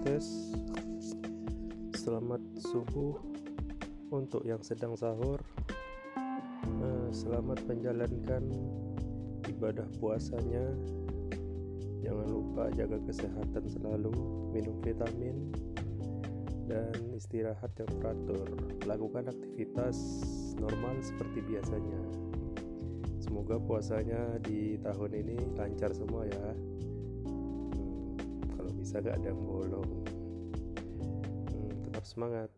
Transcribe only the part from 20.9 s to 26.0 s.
seperti biasanya. Semoga puasanya di tahun ini lancar